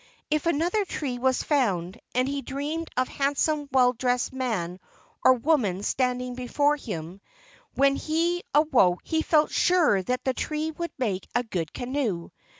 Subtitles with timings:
[0.31, 4.79] If another tree was found and he dreamed of a handsome well dressed man
[5.23, 7.21] or woman standing before him,
[7.75, 12.31] when he awoke he felt sure that the tree would make a good canoe.